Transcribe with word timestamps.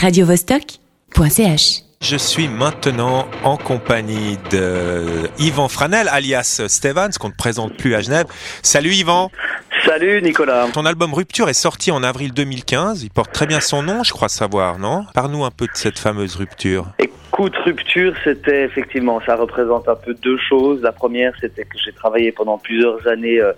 radiovostok.ch. 0.00 1.82
Je 2.00 2.16
suis 2.16 2.46
maintenant 2.46 3.26
en 3.42 3.56
compagnie 3.56 4.38
de 4.52 5.28
Yvan 5.40 5.66
Franel, 5.68 6.06
alias 6.08 6.62
Stevens, 6.68 7.10
qu'on 7.18 7.28
ne 7.28 7.34
présente 7.34 7.76
plus 7.76 7.96
à 7.96 8.00
Genève. 8.00 8.26
Salut 8.62 8.92
Yvan 8.92 9.30
Salut 9.84 10.22
Nicolas. 10.22 10.68
Ton 10.72 10.84
album 10.84 11.12
Rupture 11.12 11.48
est 11.48 11.54
sorti 11.54 11.90
en 11.90 12.04
avril 12.04 12.32
2015. 12.32 13.02
Il 13.02 13.10
porte 13.10 13.32
très 13.32 13.46
bien 13.46 13.60
son 13.60 13.82
nom, 13.82 14.04
je 14.04 14.12
crois 14.12 14.28
savoir, 14.28 14.78
non? 14.78 15.04
Parle-nous 15.14 15.44
un 15.44 15.50
peu 15.50 15.64
de 15.66 15.74
cette 15.74 15.98
fameuse 15.98 16.36
rupture. 16.36 16.86
Écoute, 16.98 17.56
Rupture, 17.64 18.14
c'était 18.22 18.64
effectivement, 18.64 19.20
ça 19.26 19.34
représente 19.34 19.88
un 19.88 19.96
peu 19.96 20.14
deux 20.14 20.38
choses. 20.38 20.80
La 20.82 20.92
première, 20.92 21.32
c'était 21.40 21.64
que 21.64 21.76
j'ai 21.84 21.92
travaillé 21.92 22.30
pendant 22.30 22.58
plusieurs 22.58 23.06
années 23.08 23.40
euh, 23.40 23.52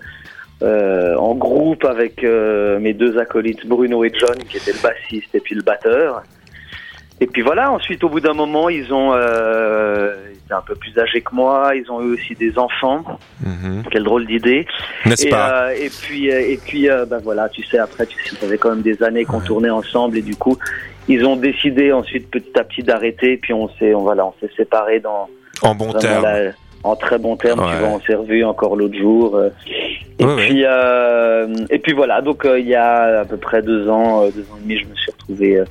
euh, 0.61 1.15
en 1.15 1.33
groupe 1.35 1.83
avec 1.85 2.23
euh, 2.23 2.79
mes 2.79 2.93
deux 2.93 3.17
acolytes 3.17 3.65
Bruno 3.65 4.03
et 4.03 4.11
John, 4.17 4.35
qui 4.49 4.57
étaient 4.57 4.73
le 4.73 4.81
bassiste 4.81 5.33
et 5.35 5.39
puis 5.39 5.55
le 5.55 5.61
batteur. 5.63 6.23
Et 7.19 7.27
puis 7.27 7.43
voilà, 7.43 7.71
ensuite, 7.71 8.03
au 8.03 8.09
bout 8.09 8.19
d'un 8.19 8.33
moment, 8.33 8.67
ils 8.69 8.91
ont 8.91 9.13
euh, 9.13 10.15
ils 10.31 10.37
étaient 10.37 10.53
un 10.55 10.61
peu 10.65 10.73
plus 10.73 10.97
âgés 10.97 11.21
que 11.21 11.35
moi. 11.35 11.73
Ils 11.75 11.89
ont 11.91 12.01
eu 12.01 12.13
aussi 12.13 12.33
des 12.33 12.57
enfants. 12.57 13.03
Mhm. 13.45 13.83
Quelle 13.91 14.03
drôle 14.03 14.25
d'idée. 14.25 14.65
N'est-ce 15.05 15.27
Et, 15.27 15.29
pas 15.29 15.65
euh, 15.67 15.75
et 15.79 15.89
puis, 15.89 16.31
euh, 16.31 16.39
et 16.39 16.57
puis, 16.57 16.89
euh, 16.89 17.05
ben 17.05 17.19
voilà, 17.23 17.47
tu 17.49 17.61
sais, 17.63 17.77
après, 17.77 18.07
tu 18.07 18.17
sais, 18.23 18.35
ça 18.35 18.47
fait 18.47 18.57
quand 18.57 18.71
même 18.71 18.81
des 18.81 19.03
années 19.03 19.23
qu'on 19.25 19.37
Ouais. 19.37 19.45
tournait 19.45 19.69
ensemble 19.69 20.17
et 20.17 20.23
du 20.23 20.35
coup, 20.35 20.57
ils 21.07 21.23
ont 21.25 21.35
décidé 21.35 21.91
ensuite 21.93 22.29
petit 22.31 22.57
à 22.59 22.63
petit 22.63 22.81
d'arrêter. 22.81 23.37
Puis 23.37 23.53
on 23.53 23.69
s'est, 23.77 23.93
on 23.93 24.01
voilà, 24.01 24.25
on 24.25 24.33
s'est 24.41 24.51
séparés 24.57 24.99
dans 24.99 25.29
En 25.61 25.75
bon 25.75 25.93
terme. 25.93 26.23
la- 26.23 26.51
en 26.83 26.95
très 26.95 27.19
bon 27.19 27.35
terme. 27.37 27.59
Ouais. 27.59 27.67
Tu 27.71 27.77
vois, 27.77 27.89
on 27.89 27.99
s'est 27.99 28.15
revus 28.15 28.43
encore 28.43 28.75
l'autre 28.75 28.97
jour. 28.97 29.39
Et 30.21 30.25
Ouais, 30.25 30.35
puis, 30.35 30.63
euh, 30.65 31.47
et 31.71 31.79
puis 31.79 31.93
voilà. 31.93 32.21
Donc 32.21 32.45
euh, 32.45 32.59
il 32.59 32.67
y 32.67 32.75
a 32.75 33.21
à 33.21 33.25
peu 33.25 33.37
près 33.37 33.61
deux 33.63 33.89
ans, 33.89 34.23
euh, 34.23 34.29
deux 34.31 34.41
ans 34.43 34.57
et 34.59 34.61
demi, 34.61 34.77
je 34.77 34.85
me 34.85 34.95
suis 34.95 35.11
retrouvé 35.11 35.63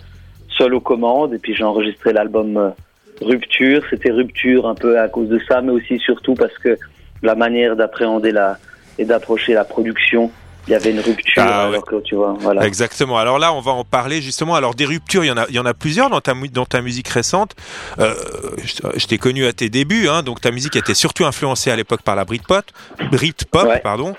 seul 0.49 0.75
aux 0.75 0.81
commandes 0.81 1.33
et 1.33 1.39
puis 1.39 1.55
j'ai 1.55 1.63
enregistré 1.63 2.13
l'album 2.13 2.73
Rupture. 3.21 3.83
C'était 3.91 4.11
Rupture 4.11 4.67
un 4.67 4.75
peu 4.75 4.99
à 4.99 5.09
cause 5.09 5.29
de 5.29 5.39
ça, 5.49 5.61
mais 5.63 5.71
aussi 5.71 5.99
surtout 6.01 6.35
parce 6.35 6.57
que 6.59 6.77
la 7.23 7.37
manière 7.37 7.77
d'appréhender 7.77 8.33
la 8.33 8.59
et 8.99 9.05
d'approcher 9.05 9.55
la 9.55 9.65
production, 9.65 10.31
il 10.67 10.73
y 10.73 10.75
avait 10.75 10.91
une 10.91 11.01
rupture. 11.01 11.43
Ah, 11.45 11.65
alors 11.67 11.85
que 11.85 11.97
tu 12.03 12.15
vois, 12.15 12.35
voilà. 12.39 12.65
Exactement. 12.67 13.19
Alors 13.19 13.39
là, 13.39 13.53
on 13.53 13.61
va 13.61 13.73
en 13.73 13.85
parler 13.85 14.21
justement. 14.23 14.55
Alors 14.55 14.75
des 14.75 14.85
ruptures, 14.87 15.25
il 15.25 15.29
y 15.29 15.31
en 15.31 15.37
a, 15.37 15.47
il 15.49 15.55
y 15.55 15.59
en 15.59 15.67
a 15.67 15.75
plusieurs 15.75 16.11
dans 16.11 16.21
ta 16.21 16.35
mu- 16.35 16.49
dans 16.49 16.67
ta 16.67 16.81
musique 16.81 17.09
récente. 17.09 17.55
Euh, 17.99 18.15
je 18.63 18.99
je 18.99 19.07
t'ai 19.07 19.19
connu 19.19 19.47
à 19.47 19.53
tes 19.53 19.69
débuts, 19.69 20.09
hein, 20.09 20.23
donc 20.23 20.41
ta 20.41 20.51
musique 20.51 20.77
était 20.77 20.95
surtout 20.95 21.25
influencée 21.25 21.71
à 21.71 21.77
l'époque 21.77 22.03
par 22.03 22.15
la 22.17 22.25
Britpop, 22.25 22.65
Britpop, 23.11 23.65
Ouais. 23.67 23.81
pardon. 23.81 24.15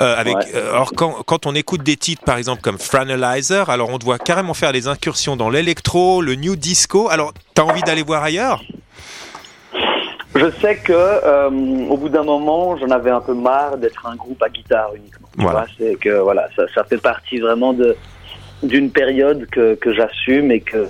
Euh, 0.00 0.14
avec, 0.16 0.36
Ouais. 0.36 0.44
euh, 0.54 0.70
alors 0.74 0.92
quand 0.94 1.22
quand 1.26 1.46
on 1.46 1.54
écoute 1.54 1.82
des 1.82 1.96
titres, 1.96 2.22
par 2.24 2.36
exemple 2.36 2.60
comme 2.62 2.78
Franalizer, 2.78 3.68
alors 3.70 3.90
on 3.90 3.98
te 3.98 4.04
voit 4.04 4.18
carrément 4.18 4.54
faire 4.54 4.72
des 4.72 4.88
incursions 4.88 5.36
dans 5.36 5.48
l'électro, 5.50 6.20
le 6.22 6.34
new 6.34 6.56
disco. 6.56 7.08
Alors 7.08 7.32
t'as 7.54 7.62
envie 7.62 7.82
d'aller 7.82 8.02
voir 8.02 8.22
ailleurs? 8.22 8.62
Je 10.34 10.50
sais 10.60 10.76
que 10.76 11.88
au 11.88 11.96
bout 11.96 12.10
d'un 12.10 12.22
moment, 12.24 12.76
j'en 12.76 12.90
avais 12.90 13.10
un 13.10 13.20
peu 13.20 13.32
marre 13.34 13.78
d'être 13.78 14.04
un 14.06 14.14
groupe 14.16 14.42
à 14.42 14.48
guitare 14.50 14.90
uniquement. 14.94 15.25
Voilà. 15.36 15.66
c'est 15.78 15.96
que 15.98 16.18
voilà, 16.20 16.48
ça, 16.56 16.64
ça 16.74 16.84
fait 16.84 17.00
partie 17.00 17.38
vraiment 17.38 17.72
de 17.72 17.96
d'une 18.62 18.90
période 18.90 19.46
que, 19.50 19.74
que 19.74 19.92
j'assume 19.92 20.50
et 20.50 20.60
que 20.60 20.86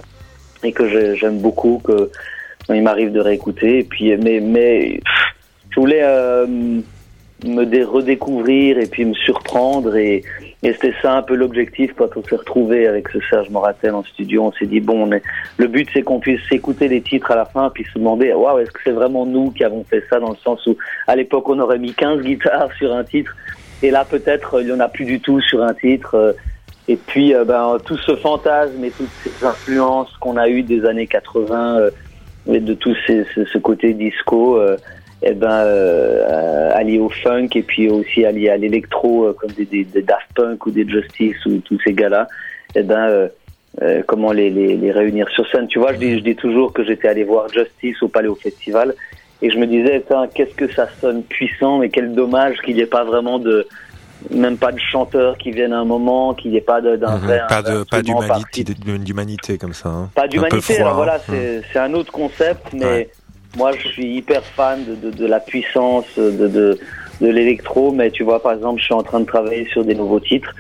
et 0.63 0.73
que 0.73 0.89
j'ai- 0.89 1.17
j'aime 1.17 1.39
beaucoup 1.41 1.81
que 1.85 2.11
il 2.69 2.83
m'arrive 2.83 3.13
de 3.13 3.21
réécouter. 3.21 3.79
Et 3.81 3.85
puis 3.85 4.17
mais 4.17 4.41
mais 4.41 5.01
je 5.71 5.81
voulais 5.81 6.03
euh, 6.03 6.47
me 7.45 7.65
dé- 7.65 7.83
redécouvrir 7.85 8.79
et 8.79 8.87
puis 8.87 9.05
me 9.05 9.15
surprendre 9.15 9.95
et, 9.97 10.23
et 10.63 10.73
c'était 10.73 10.95
ça 11.03 11.13
un 11.15 11.23
peu 11.23 11.35
l'objectif 11.35 11.93
quand 11.97 12.17
on 12.17 12.23
s'est 12.23 12.37
retrouvé 12.37 12.87
avec 12.87 13.09
ce 13.09 13.19
Serge 13.29 13.51
Moratel 13.51 13.95
en 13.95 14.03
studio. 14.05 14.45
On 14.45 14.53
s'est 14.53 14.67
dit 14.67 14.81
bon, 14.81 15.03
on 15.09 15.13
est, 15.13 15.23
le 15.59 15.67
but 15.67 15.89
c'est 15.93 16.03
qu'on 16.03 16.19
puisse 16.21 16.41
écouter 16.51 16.89
les 16.89 17.03
titres 17.03 17.31
à 17.33 17.37
la 17.37 17.45
fin 17.45 17.69
puis 17.71 17.85
se 17.93 17.99
demander 17.99 18.33
waouh 18.33 18.59
est-ce 18.61 18.71
que 18.71 18.81
c'est 18.85 18.93
vraiment 18.93 19.27
nous 19.27 19.51
qui 19.51 19.65
avons 19.65 19.85
fait 19.85 20.05
ça 20.09 20.19
dans 20.21 20.31
le 20.31 20.37
sens 20.37 20.65
où 20.67 20.77
à 21.09 21.15
l'époque 21.17 21.49
on 21.49 21.59
aurait 21.59 21.79
mis 21.79 21.93
15 21.93 22.23
guitares 22.23 22.71
sur 22.79 22.95
un 22.95 23.05
titre 23.05 23.37
et 23.83 23.91
là 23.91 24.05
peut-être 24.05 24.61
il 24.63 24.69
y 24.69 24.73
en 24.73 24.81
a 24.81 24.89
plus 24.89 25.05
du 25.05 25.21
tout 25.21 25.41
sur 25.41 25.63
un 25.63 25.75
titre. 25.75 26.15
euh, 26.15 26.33
et 26.89 26.97
puis 26.97 27.35
euh, 27.35 27.45
ben 27.45 27.79
tout 27.85 27.97
ce 27.99 28.15
fantasme 28.17 28.85
et 28.85 28.93
toutes 28.93 29.13
ces 29.25 29.35
influences 29.45 30.11
qu'on 30.21 30.37
a 30.37 30.49
eues 30.49 30.63
des 30.63 30.85
années 30.87 31.09
80 31.09 31.79
euh, 31.81 31.91
et 32.47 32.61
de 32.61 32.75
tout 32.75 32.95
ces, 33.07 33.25
ce, 33.35 33.45
ce 33.45 33.59
côté 33.59 33.93
disco. 33.95 34.61
eh 35.23 35.33
ben 35.35 35.51
euh, 35.65 36.71
allié 36.75 36.99
au 36.99 37.09
funk 37.09 37.49
et 37.55 37.63
puis 37.63 37.89
aussi 37.89 38.25
allié 38.25 38.51
à 38.51 38.57
l'électro 38.57 39.33
comme 39.41 39.53
des, 39.53 39.65
des, 39.65 39.85
des 39.85 40.03
Daft 40.03 40.29
Punk 40.37 40.67
ou 40.67 40.71
des 40.71 40.87
Justice 40.89 41.45
ou 41.47 41.59
tous 41.65 41.81
ces 41.85 41.95
gars-là 41.95 42.29
eh 42.75 42.83
ben 42.83 43.09
euh, 43.09 43.29
euh, 43.83 44.03
comment 44.07 44.33
les, 44.33 44.51
les, 44.51 44.77
les 44.77 44.93
réunir 44.93 45.29
sur 45.31 45.47
scène 45.51 45.67
tu 45.69 45.79
vois 45.79 45.93
je 45.95 45.99
dis 45.99 46.19
je 46.19 46.23
dis 46.23 46.37
toujours 46.37 46.73
que 46.73 46.85
j'étais 46.85 47.09
allé 47.09 47.25
voir 47.25 47.49
Justice 47.51 48.01
au 48.03 48.09
Paléo 48.09 48.37
Festival 48.37 48.95
et 49.43 49.51
je 49.51 49.59
me 49.59 49.67
disais 49.67 50.03
qu'est-ce 50.35 50.55
que 50.55 50.73
ça 50.73 50.89
sonne 51.01 51.23
puissant 51.23 51.79
mais 51.79 51.89
quel 51.91 52.15
dommage 52.15 52.59
qu'il 52.63 52.75
n'y 52.77 52.81
ait 52.83 52.87
pas 52.87 53.05
vraiment 53.05 53.39
de 53.39 53.67
même 54.31 54.57
pas 54.57 54.73
de 54.73 54.81
chanteurs 54.81 55.37
qui 55.37 55.51
viennent 55.51 55.75
à 55.75 55.79
un 55.79 55.85
moment 55.85 56.33
qu'il 56.35 56.51
n'y 56.51 56.57
ait 56.57 56.61
pas 56.63 56.81
d'un 56.81 56.97
Mhm. 57.17 57.27
vrai 57.27 57.43
Pas 57.49 57.63
de 57.63 57.85
pas 57.85 58.03
d'humanité, 58.03 59.59
comme 59.59 59.75
ça. 59.75 59.89
hein. 59.91 60.11
pas 60.15 60.27
d'humanité, 60.27 60.79
voilà, 60.95 61.17
hein. 61.17 61.21
c'est 61.29 61.63
c'est 61.73 61.79
un 61.79 61.93
autre 61.95 62.13
concept, 62.13 62.73
mais 62.73 62.85
Ouais. 62.87 63.11
moi 63.57 63.73
je 63.73 63.87
suis 63.89 64.17
hyper 64.17 64.43
fan 64.43 64.85
de, 64.85 64.95
de, 64.95 65.11
de 65.11 65.27
la 65.27 65.39
puissance 65.41 66.07
de, 66.17 66.31
de, 66.49 66.79
de 67.21 67.27
l'électro, 67.29 67.93
mais 67.93 68.11
tu 68.11 68.25
vois, 68.25 68.43
par 68.43 68.53
exemple, 68.53 68.81
je 68.81 68.85
suis 68.87 68.95
en 68.95 69.03
train 69.03 69.21
de 69.21 69.27
travailler 69.27 69.67
sur 69.67 69.85
des 69.85 69.95
nouveaux 69.95 70.21
titres 70.21 70.55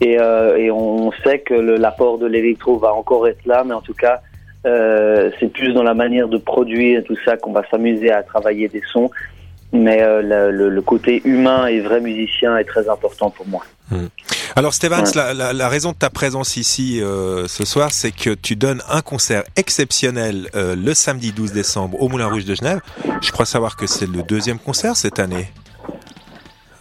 et, 0.00 0.18
euh, 0.20 0.56
et 0.56 0.70
on 0.70 1.10
sait 1.24 1.38
que 1.38 1.54
l'apport 1.54 2.18
de 2.18 2.26
l'électro 2.26 2.76
va 2.78 2.92
encore 2.92 3.26
être 3.28 3.44
là, 3.46 3.62
mais 3.64 3.74
en 3.74 3.80
tout 3.82 3.94
cas, 3.94 4.20
euh, 4.66 5.30
c'est 5.38 5.52
plus 5.52 5.72
dans 5.72 5.82
la 5.82 5.94
manière 5.94 6.28
de 6.28 6.36
produire 6.38 7.02
tout 7.04 7.16
ça 7.24 7.36
qu'on 7.36 7.52
va 7.52 7.62
s'amuser 7.70 8.10
à 8.10 8.22
travailler 8.22 8.68
des 8.68 8.82
sons. 8.92 9.10
Mais 9.72 10.00
euh, 10.02 10.22
le, 10.52 10.82
côté 10.82 11.20
humain 11.24 11.66
et 11.66 11.80
vrai 11.80 12.00
musicien 12.00 12.56
est 12.56 12.64
très 12.64 12.88
important 12.88 13.30
pour 13.30 13.46
moi. 13.48 13.62
Alors 14.54 14.72
Stevens, 14.72 15.02
Ouais. 15.04 15.10
la, 15.16 15.34
la- 15.34 15.52
la 15.52 15.68
raison 15.68 15.90
de 15.92 15.96
ta 15.96 16.08
présence 16.08 16.56
ici 16.56 17.00
euh, 17.02 17.46
ce 17.48 17.64
soir, 17.64 17.90
c'est 17.90 18.12
que 18.12 18.30
tu 18.30 18.56
donnes 18.56 18.80
un 18.88 19.02
concert 19.02 19.42
exceptionnel 19.56 20.48
le 20.54 20.94
samedi 20.94 21.32
12 21.32 21.52
décembre 21.52 22.00
au 22.00 22.08
Moulin 22.08 22.28
Rouge 22.28 22.44
de 22.44 22.54
Genève. 22.54 22.80
Je 23.22 23.30
crois 23.32 23.44
savoir 23.44 23.76
que 23.76 23.86
c'est 23.86 24.08
le 24.08 24.22
deuxième 24.22 24.58
concert 24.58 24.96
cette 24.96 25.18
année. 25.18 25.48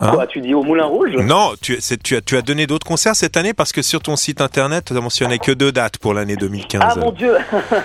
Hein 0.02 0.12
Quoi, 0.14 0.28
tu 0.28 0.42
dis 0.42 0.54
au 0.54 0.62
Moulin 0.62 0.86
Rouge? 0.86 1.12
Non, 1.16 1.54
tu, 1.62 1.78
as, 1.78 2.22
tu 2.22 2.36
as 2.38 2.42
donné 2.42 2.68
d'autres 2.68 2.86
concerts 2.86 3.16
cette 3.16 3.38
année 3.38 3.54
parce 3.54 3.72
que 3.72 3.82
sur 3.82 4.02
ton 4.02 4.16
site 4.18 4.42
internet, 4.42 4.86
tu 4.88 4.98
as 4.98 5.00
mentionné 5.00 5.40
que 5.40 5.52
deux 5.54 5.72
dates 5.72 5.98
pour 6.00 6.14
l'année 6.14 6.36
2015. 6.36 6.82
Ah 6.86 6.96
mon 6.98 7.12
Dieu 7.12 7.34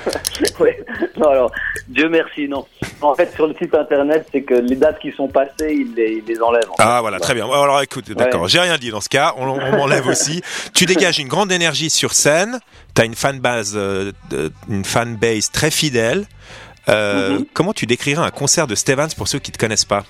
Ouais. 0.60 0.82
Non 1.16 1.28
alors, 1.28 1.52
Dieu 1.88 2.08
merci, 2.08 2.48
non. 2.48 2.66
En 3.00 3.14
fait, 3.14 3.32
sur 3.34 3.46
le 3.46 3.54
site 3.60 3.74
internet, 3.74 4.26
c'est 4.32 4.42
que 4.42 4.54
les 4.54 4.76
dates 4.76 4.98
qui 4.98 5.12
sont 5.12 5.28
passées, 5.28 5.72
ils 5.72 5.94
les, 5.94 6.22
ils 6.22 6.24
les 6.26 6.40
enlèvent. 6.42 6.68
en 6.70 6.76
fait. 6.76 6.82
Ah 6.84 7.00
voilà, 7.00 7.20
très 7.20 7.34
bien. 7.34 7.46
Alors 7.46 7.80
écoute, 7.82 8.10
d'accord, 8.12 8.42
Ouais. 8.42 8.48
j'ai 8.48 8.60
rien 8.60 8.76
dit 8.76 8.90
dans 8.90 9.00
ce 9.00 9.08
cas, 9.08 9.34
on, 9.38 9.46
on 9.48 9.76
m'enlève 9.76 10.06
aussi. 10.08 10.42
Tu 10.74 10.86
dégages 10.86 11.18
une 11.20 11.28
grande 11.28 11.52
énergie 11.52 11.90
sur 11.90 12.12
scène, 12.12 12.58
tu 12.94 13.02
as 13.02 13.04
une 13.04 13.14
fanbase 13.14 13.74
euh, 13.76 14.12
une 14.68 14.84
fanbase 14.84 15.50
très 15.52 15.70
fidèle. 15.70 16.26
Euh, 16.88 17.38
Mhm. 17.38 17.44
Comment 17.52 17.72
tu 17.74 17.86
décrirais 17.86 18.22
un 18.24 18.30
concert 18.30 18.66
de 18.66 18.74
Stevens 18.74 19.10
pour 19.16 19.28
ceux 19.28 19.38
qui 19.38 19.52
te 19.52 19.58
connaissent 19.58 19.84
pas? 19.84 20.04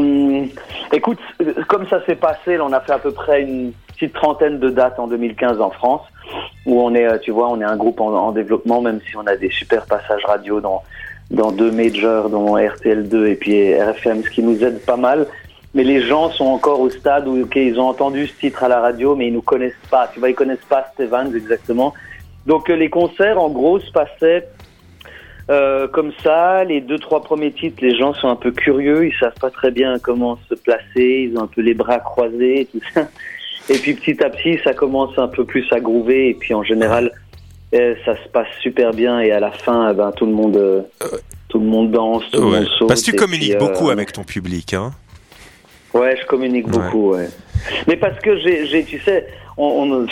Euh, 0.00 0.46
écoute, 0.92 1.18
euh, 1.42 1.54
comme 1.68 1.86
ça 1.88 2.04
s'est 2.06 2.16
passé, 2.16 2.56
là, 2.56 2.64
on 2.64 2.72
a 2.72 2.80
fait 2.80 2.92
à 2.92 2.98
peu 2.98 3.12
près 3.12 3.42
une 3.42 3.72
petite 3.94 4.14
trentaine 4.14 4.58
de 4.58 4.70
dates 4.70 4.98
en 4.98 5.06
2015 5.06 5.60
en 5.60 5.70
France, 5.70 6.02
où 6.66 6.80
on 6.80 6.94
est, 6.94 7.06
euh, 7.06 7.18
tu 7.18 7.30
vois, 7.30 7.48
on 7.48 7.60
est 7.60 7.64
un 7.64 7.76
groupe 7.76 8.00
en, 8.00 8.12
en 8.12 8.32
développement, 8.32 8.80
même 8.80 9.00
si 9.08 9.16
on 9.16 9.26
a 9.26 9.36
des 9.36 9.50
super 9.50 9.86
passages 9.86 10.24
radio 10.24 10.60
dans 10.60 10.82
dans 11.30 11.52
deux 11.52 11.70
majors, 11.70 12.30
dont 12.30 12.56
RTL2 12.56 13.26
et 13.26 13.34
puis 13.34 13.74
RFM, 13.74 14.22
ce 14.22 14.30
qui 14.30 14.42
nous 14.42 14.64
aide 14.64 14.80
pas 14.84 14.96
mal. 14.96 15.26
Mais 15.74 15.84
les 15.84 16.00
gens 16.00 16.30
sont 16.30 16.46
encore 16.46 16.80
au 16.80 16.88
stade 16.88 17.28
où, 17.28 17.46
ils 17.54 17.78
ont 17.78 17.88
entendu 17.88 18.26
ce 18.26 18.32
titre 18.32 18.64
à 18.64 18.68
la 18.68 18.80
radio, 18.80 19.14
mais 19.14 19.26
ils 19.26 19.32
nous 19.32 19.42
connaissent 19.42 19.74
pas. 19.90 20.08
Tu 20.12 20.18
vois, 20.18 20.30
ils 20.30 20.34
connaissent 20.34 20.64
pas 20.68 20.90
Stevens 20.94 21.34
exactement. 21.34 21.92
Donc 22.46 22.68
les 22.68 22.88
concerts, 22.88 23.38
en 23.38 23.50
gros, 23.50 23.78
se 23.78 23.90
passaient 23.92 24.48
euh, 25.50 25.88
comme 25.88 26.12
ça, 26.22 26.64
les 26.64 26.80
deux 26.80 26.98
trois 26.98 27.22
premiers 27.22 27.52
titres, 27.52 27.78
les 27.82 27.96
gens 27.96 28.12
sont 28.14 28.28
un 28.28 28.36
peu 28.36 28.50
curieux, 28.52 29.06
ils 29.06 29.14
savent 29.18 29.38
pas 29.40 29.50
très 29.50 29.70
bien 29.70 29.98
comment 29.98 30.38
se 30.48 30.54
placer, 30.54 31.28
ils 31.30 31.36
ont 31.38 31.42
un 31.42 31.46
peu 31.46 31.62
les 31.62 31.74
bras 31.74 31.98
croisés, 31.98 32.60
et 32.60 32.64
tout 32.66 32.80
ça. 32.94 33.08
Et 33.70 33.78
puis 33.78 33.94
petit 33.94 34.22
à 34.22 34.30
petit, 34.30 34.58
ça 34.64 34.72
commence 34.74 35.16
un 35.18 35.28
peu 35.28 35.44
plus 35.44 35.66
à 35.72 35.80
groover, 35.80 36.30
et 36.30 36.34
puis 36.34 36.54
en 36.54 36.62
général, 36.62 37.12
euh, 37.74 37.94
ça 38.04 38.14
se 38.22 38.28
passe 38.30 38.48
super 38.62 38.92
bien, 38.92 39.20
et 39.20 39.30
à 39.30 39.40
la 39.40 39.50
fin, 39.50 39.90
eh 39.90 39.94
ben 39.94 40.10
tout 40.12 40.26
le 40.26 40.32
monde, 40.32 40.56
euh, 40.56 40.82
tout 41.48 41.58
le 41.58 41.66
monde 41.66 41.90
danse, 41.90 42.22
tout 42.30 42.40
le 42.40 42.46
monde 42.46 42.66
saute. 42.78 42.88
Parce 42.88 43.02
que 43.02 43.10
tu 43.10 43.16
communiques 43.16 43.56
puis, 43.58 43.62
euh, 43.62 43.68
beaucoup 43.68 43.90
avec 43.90 44.12
ton 44.12 44.24
public. 44.24 44.74
Hein. 44.74 44.92
Ouais, 45.94 46.16
je 46.20 46.26
communique 46.26 46.66
Ouais. 46.66 46.72
beaucoup, 46.72 47.12
ouais. 47.14 47.28
Mais 47.86 47.96
parce 47.96 48.18
que 48.20 48.38
j'ai, 48.38 48.84
tu 48.84 48.98
sais, 49.00 49.26
on, 49.56 50.06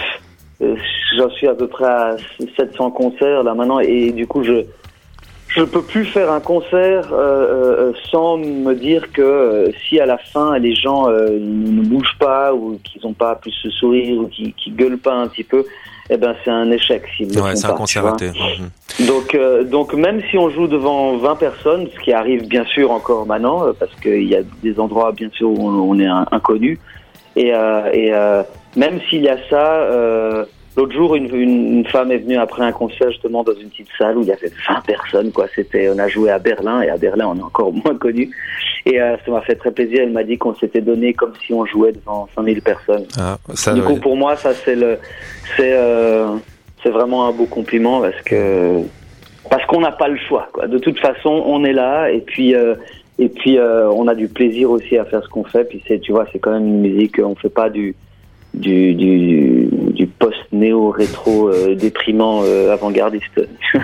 on- 0.60 0.66
j'en 1.16 1.30
suis 1.30 1.46
à 1.48 1.54
peu 1.54 1.66
près 1.68 1.84
à 1.84 2.16
700 2.56 2.90
concerts 2.90 3.42
là 3.42 3.54
maintenant, 3.54 3.80
et 3.80 4.12
du 4.12 4.26
coup, 4.26 4.42
je, 4.42 4.64
je 5.56 5.62
peux 5.62 5.82
plus 5.82 6.04
faire 6.04 6.30
un 6.30 6.40
concert 6.40 7.08
euh, 7.12 7.90
euh, 7.90 7.92
sans 8.10 8.36
me 8.36 8.74
dire 8.74 9.10
que 9.12 9.22
euh, 9.22 9.70
si 9.88 9.98
à 9.98 10.06
la 10.06 10.18
fin 10.18 10.58
les 10.58 10.74
gens 10.74 11.08
ne 11.08 11.82
bougent 11.82 12.18
pas 12.18 12.54
ou 12.54 12.78
qu'ils 12.84 13.02
n'ont 13.02 13.14
pas 13.14 13.34
plus 13.36 13.52
ce 13.62 13.70
sourire 13.70 14.20
ou 14.20 14.26
qui, 14.26 14.52
qui 14.52 14.70
gueulent 14.70 14.98
pas 14.98 15.14
un 15.14 15.28
petit 15.28 15.44
peu, 15.44 15.64
eh 16.10 16.16
ben 16.18 16.36
c'est 16.44 16.50
un 16.50 16.70
échec 16.70 17.04
s'ils 17.16 17.40
ouais, 17.40 17.56
c'est 17.56 17.66
un 17.66 17.72
concert 17.72 18.04
raté. 18.04 18.28
Mhm. 18.28 19.06
Donc 19.06 19.38
donc 19.70 19.94
même 19.94 20.20
si 20.30 20.36
on 20.36 20.50
joue 20.50 20.66
devant 20.66 21.16
20 21.16 21.36
personnes, 21.36 21.88
ce 21.94 22.00
qui 22.00 22.12
arrive 22.12 22.46
bien 22.46 22.64
sûr 22.66 22.90
encore 22.90 23.26
maintenant 23.26 23.66
parce 23.78 23.94
qu'il 23.96 24.28
y 24.28 24.36
a 24.36 24.42
des 24.62 24.78
endroits 24.78 25.12
bien 25.12 25.30
sûr 25.32 25.48
où 25.48 25.68
on, 25.68 25.98
est 25.98 26.06
inconnu 26.32 26.78
et, 27.34 27.48
et 27.48 28.12
même 28.76 29.00
s'il 29.08 29.22
y 29.22 29.28
a 29.28 29.38
ça 29.48 30.46
L'autre 30.76 30.92
jour, 30.92 31.16
une, 31.16 31.34
une, 31.34 31.86
femme 31.86 32.12
est 32.12 32.18
venue 32.18 32.36
après 32.36 32.62
un 32.62 32.72
concert 32.72 33.10
justement 33.10 33.42
dans 33.42 33.54
une 33.54 33.70
petite 33.70 33.88
salle 33.96 34.18
où 34.18 34.22
il 34.22 34.28
y 34.28 34.32
avait 34.32 34.52
20 34.68 34.80
personnes. 34.86 35.32
Quoi. 35.32 35.46
C'était, 35.54 35.88
on 35.88 35.98
a 35.98 36.06
joué 36.06 36.30
à 36.30 36.38
Berlin 36.38 36.82
et 36.82 36.90
à 36.90 36.98
Berlin, 36.98 37.28
on 37.28 37.38
est 37.38 37.42
encore 37.42 37.72
moins 37.84 37.96
connu. 37.96 38.30
Et 38.84 39.00
euh, 39.00 39.16
ça 39.24 39.32
m'a 39.32 39.40
fait 39.40 39.54
très 39.54 39.70
plaisir. 39.70 40.00
Elle 40.02 40.12
m'a 40.12 40.22
dit 40.22 40.36
qu'on 40.36 40.54
s'était 40.54 40.82
donné 40.82 41.14
comme 41.14 41.32
si 41.44 41.54
on 41.54 41.64
jouait 41.64 41.92
devant 41.92 42.28
5000 42.34 42.60
personnes. 42.60 43.06
Ah, 43.18 43.38
ça, 43.54 43.72
du 43.72 43.80
coup, 43.80 43.96
pour 43.96 44.16
moi, 44.16 44.36
ça 44.36 44.52
c'est 44.52 44.76
le, 44.76 44.98
c'est, 45.56 45.72
euh, 45.72 46.36
c'est 46.82 46.90
vraiment 46.90 47.26
un 47.26 47.32
beau 47.32 47.46
compliment 47.46 48.02
parce 48.02 48.20
que 48.22 48.82
parce 49.48 49.64
qu'on 49.66 49.80
n'a 49.80 49.92
pas 49.92 50.08
le 50.08 50.18
choix. 50.28 50.48
Quoi. 50.52 50.66
De 50.66 50.78
toute 50.78 50.98
façon, 50.98 51.42
on 51.46 51.64
est 51.64 51.72
là 51.72 52.10
et 52.10 52.20
puis. 52.20 52.54
Euh, 52.54 52.74
et 53.18 53.30
puis 53.30 53.58
on 53.58 54.08
a 54.08 54.14
du 54.14 54.28
plaisir 54.28 54.70
aussi 54.70 54.98
à 54.98 55.06
faire 55.06 55.22
ce 55.24 55.28
qu'on 55.30 55.44
fait. 55.44 55.64
Puis 55.64 55.82
c'est, 55.88 56.00
tu 56.00 56.12
vois, 56.12 56.26
c'est 56.30 56.38
quand 56.38 56.50
même 56.50 56.66
une 56.66 56.80
musique. 56.82 57.18
On 57.18 57.34
fait 57.34 57.48
pas 57.48 57.70
du, 57.70 57.96
du, 58.56 58.94
du, 58.94 59.68
du 59.92 60.06
post-néo-rétro 60.06 61.48
euh, 61.48 61.74
déprimant 61.74 62.42
euh, 62.44 62.72
avant-gardiste. 62.72 63.40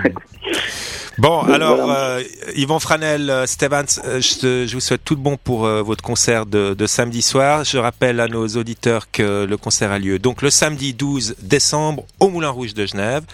Bon, 1.19 1.41
alors 1.41 1.91
euh, 1.91 2.23
Yvan 2.57 2.79
Franel, 2.79 3.29
euh, 3.29 3.47
Stevens, 3.47 4.01
je, 4.03 4.67
je, 4.67 4.73
vous 4.73 4.81
souhaite 4.81 5.05
tout 5.05 5.15
le 5.15 5.21
bon 5.21 5.37
pour 5.37 5.67
votre 5.67 6.03
concert 6.03 6.47
de, 6.47 6.73
de, 6.75 6.87
samedi 6.87 7.21
soir. 7.21 7.65
Je 7.65 7.77
rappelle 7.77 8.19
à 8.19 8.29
nos 8.29 8.49
auditeurs 8.49 9.11
que 9.11 9.45
le 9.45 9.57
concert 9.59 9.93
a 9.93 9.99
lieu 9.99 10.19
donc 10.19 10.41
le 10.41 10.49
samedi 10.49 10.95
12 10.95 11.37
décembre 11.43 12.05
au 12.19 12.29
Moulin 12.29 12.49
Rouge 12.49 12.73
de 12.73 12.87
Genève. 12.87 13.25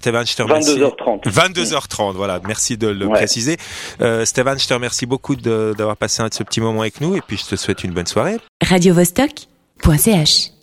Stevens, 0.00 0.26
je 0.26 0.36
te 0.36 0.42
remercie. 0.42 0.76
22h30. 0.76 1.22
22h30, 1.28 2.14
voilà. 2.14 2.40
Merci 2.46 2.76
de 2.76 2.88
le 2.88 3.08
préciser. 3.08 3.56
Euh, 4.00 4.24
Stéphane, 4.24 4.58
je 4.58 4.66
te 4.66 4.74
remercie 4.74 5.06
beaucoup 5.06 5.36
d'avoir 5.36 5.96
passé 5.96 6.22
un, 6.22 6.28
ce 6.30 6.42
petit 6.42 6.60
moment 6.60 6.80
avec 6.80 7.00
nous 7.00 7.16
et 7.16 7.20
puis 7.20 7.36
je 7.36 7.46
te 7.46 7.56
souhaite 7.56 7.84
une 7.84 7.92
bonne 7.92 8.06
soirée. 8.06 8.38
Radio 8.68 8.92
-Vostok 8.92 9.46
.ch 9.98 10.59